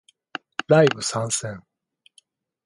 [0.67, 1.61] ライブ参戦